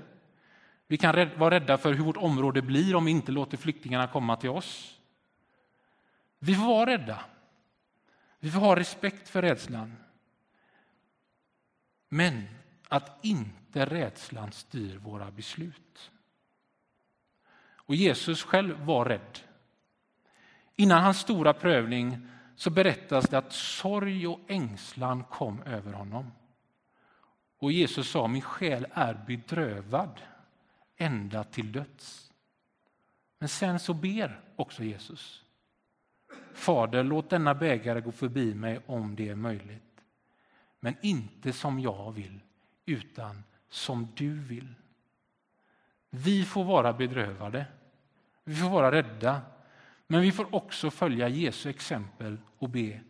Vi 0.86 0.96
kan 0.96 1.30
vara 1.38 1.54
rädda 1.54 1.78
för 1.78 1.92
hur 1.92 2.04
vårt 2.04 2.16
område 2.16 2.62
blir 2.62 2.96
om 2.96 3.04
vi 3.04 3.10
inte 3.10 3.32
låter 3.32 3.56
flyktingarna 3.56 4.06
komma 4.06 4.36
till 4.36 4.50
oss. 4.50 5.00
Vi 6.38 6.54
får 6.54 6.66
vara 6.66 6.90
rädda. 6.90 7.24
Vi 8.38 8.50
får 8.50 8.60
ha 8.60 8.76
respekt 8.76 9.28
för 9.28 9.42
rädslan. 9.42 9.96
Men 12.08 12.44
att 12.88 13.24
inte 13.24 13.86
rädslan 13.86 14.52
styr 14.52 14.96
våra 14.96 15.30
beslut. 15.30 16.10
Och 17.76 17.94
Jesus 17.94 18.42
själv 18.42 18.80
var 18.80 19.04
rädd. 19.04 19.38
Innan 20.76 21.02
hans 21.02 21.18
stora 21.18 21.52
prövning 21.52 22.28
så 22.56 22.70
berättas 22.70 23.28
det 23.28 23.38
att 23.38 23.52
sorg 23.52 24.26
och 24.26 24.40
ängslan 24.46 25.24
kom 25.24 25.62
över 25.62 25.92
honom. 25.92 26.32
Och 27.58 27.72
Jesus 27.72 28.10
sa, 28.10 28.26
min 28.26 28.42
själ 28.42 28.86
är 28.92 29.24
bedrövad 29.26 30.20
ända 30.96 31.44
till 31.44 31.72
döds. 31.72 32.32
Men 33.38 33.48
sen 33.48 33.78
så 33.78 33.94
ber 33.94 34.40
också 34.56 34.84
Jesus. 34.84 35.44
Fader, 36.52 37.04
låt 37.04 37.30
denna 37.30 37.54
bägare 37.54 38.00
gå 38.00 38.12
förbi 38.12 38.54
mig 38.54 38.80
om 38.86 39.16
det 39.16 39.28
är 39.28 39.34
möjligt. 39.34 40.00
Men 40.80 40.94
inte 41.02 41.52
som 41.52 41.80
jag 41.80 42.12
vill, 42.12 42.40
utan 42.86 43.44
som 43.68 44.08
du 44.14 44.38
vill. 44.38 44.74
Vi 46.10 46.44
får 46.44 46.64
vara 46.64 46.92
bedrövade, 46.92 47.66
vi 48.44 48.56
får 48.56 48.70
vara 48.70 48.92
rädda, 48.92 49.40
men 50.06 50.20
vi 50.20 50.32
får 50.32 50.54
också 50.54 50.90
följa 50.90 51.28
Jesu 51.28 51.70
exempel 51.70 52.38
och 52.58 52.70
be. 52.70 53.00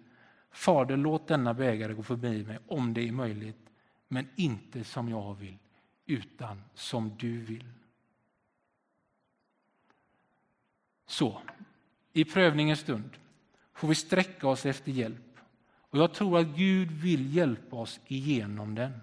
Fader, 0.51 0.97
låt 0.97 1.29
denna 1.29 1.55
bägare 1.55 1.95
gå 1.95 2.03
förbi 2.03 2.45
mig 2.45 2.59
om 2.67 2.95
det 2.95 3.09
är 3.09 3.13
möjligt, 3.13 3.71
men 4.09 4.29
inte 4.37 4.85
som 4.85 5.09
jag 5.09 5.35
vill, 5.35 5.59
utan 6.07 6.63
som 6.75 7.17
du 7.19 7.41
vill. 7.41 7.65
Så, 11.07 11.41
i 12.13 12.25
prövningens 12.25 12.81
stund 12.81 13.11
får 13.73 13.89
vi 13.89 13.95
sträcka 13.95 14.49
oss 14.49 14.67
efter 14.67 14.93
hjälp. 14.93 15.39
Och 15.95 15.99
jag 15.99 16.15
tror 16.15 16.39
att 16.39 16.47
Gud 16.47 16.91
vill 16.91 17.37
hjälpa 17.37 17.77
oss 17.77 18.01
igenom 18.07 18.75
den. 18.75 19.01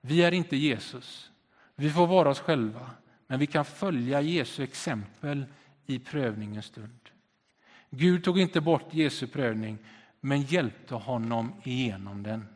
Vi 0.00 0.22
är 0.22 0.32
inte 0.32 0.56
Jesus. 0.56 1.30
Vi 1.74 1.90
får 1.90 2.06
vara 2.06 2.28
oss 2.28 2.40
själva, 2.40 2.90
men 3.26 3.38
vi 3.38 3.46
kan 3.46 3.64
följa 3.64 4.20
Jesu 4.20 4.62
exempel 4.62 5.44
i 5.86 5.98
prövningens 5.98 6.66
stund. 6.66 7.00
Gud 7.90 8.24
tog 8.24 8.38
inte 8.38 8.60
bort 8.60 8.94
Jesu 8.94 9.26
prövning, 9.26 9.78
men 10.20 10.42
hjälpte 10.42 10.94
honom 10.94 11.60
igenom 11.64 12.22
den. 12.22 12.46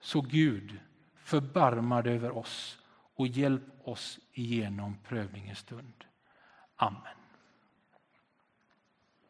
Så 0.00 0.20
Gud, 0.20 0.78
förbarma 1.14 2.02
dig 2.02 2.14
över 2.14 2.36
oss 2.36 2.78
och 3.14 3.26
hjälp 3.26 3.88
oss 3.88 4.18
igenom 4.32 4.96
prövningens 5.08 5.58
stund. 5.58 6.04
Amen. 6.76 7.23